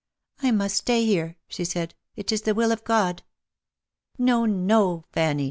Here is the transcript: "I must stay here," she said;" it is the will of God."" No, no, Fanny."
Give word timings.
"I 0.41 0.49
must 0.49 0.77
stay 0.77 1.05
here," 1.05 1.37
she 1.47 1.63
said;" 1.63 1.93
it 2.15 2.31
is 2.31 2.41
the 2.41 2.55
will 2.55 2.71
of 2.71 2.83
God."" 2.83 3.21
No, 4.31 4.45
no, 4.47 5.05
Fanny." 5.11 5.39